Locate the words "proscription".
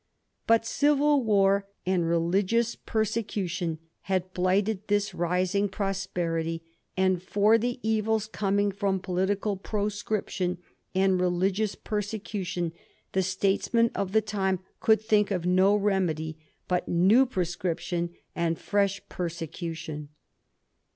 9.57-10.57, 17.27-18.09